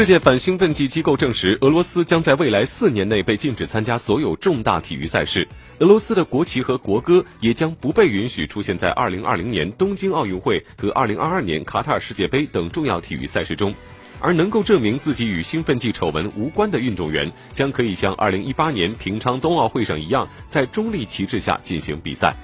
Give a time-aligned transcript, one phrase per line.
[0.00, 5.46] 世界反兴奋剂机构证实，俄罗斯将在未来四年内被禁止参加所有重大体育赛事。
[5.80, 13.74] 俄罗斯的国旗和国歌也将不被允许出现在2020年东京奥运会和2022年卡塔尔世界杯等重要体育赛事中。
[14.22, 22.34] 而能够证明自己与兴奋剂丑闻无关的运动员，将可以像2018年平昌冬奥会上一样，在中立旗帜下进行比赛。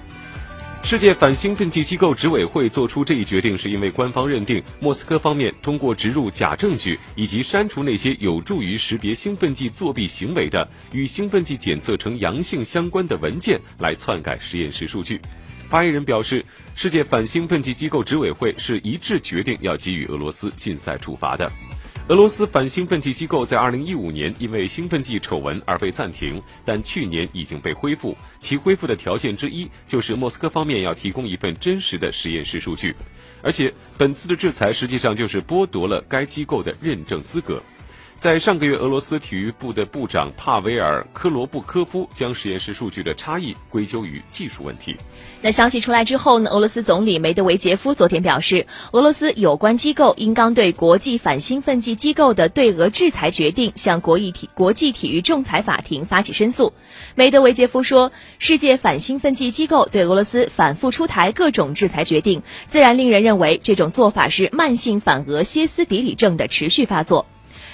[0.87, 15.19] 世界反兴奋剂机构执委会做出这一决定，是因为官方认定莫斯科方面通过植入假证据以及删除那些有助于识别兴奋剂作弊行为的与兴奋剂检测呈阳性相关的文件来篡改实验室数据。
[15.67, 21.51] 发言人表示，世界反兴奋剂机构执委会是一致决定要给予俄罗斯禁赛处罚的。
[22.09, 28.15] 俄罗斯反兴奋剂机构在2015年因为兴奋剂丑闻而被暂停，但去年已经被恢复。
[28.39, 32.95] 其恢复的条件之一就是莫斯科方面要提供一份真实的实验室数据，
[33.41, 37.61] 而且本次的制裁实际上就是剥夺了该机构的认证资格。
[38.17, 44.95] 在上个月，俄罗斯体育部的部长帕维尔·科罗布科夫将实验室数据的差异归咎于技术问题。
[45.39, 46.49] 那消息出来之后呢？
[46.49, 56.73] 俄罗斯总理梅德韦杰夫昨天表示，俄罗斯有关机构应当对国际反兴奋剂机构的对俄制裁决定向国际体国际体育仲裁法庭发起申诉。
[57.13, 67.27] 梅德韦杰夫说：“世界反兴奋剂机构对俄罗斯反复出台各种制裁决定，自然令人认为这种做法是慢性反俄歇斯底里症的持续发作。”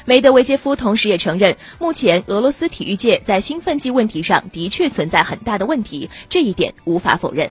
[0.06, 7.42] 梅德韦杰夫同时也承认，目前俄罗斯体育界在兴奋剂问题上的确存在很大的问题，这一点无法否认。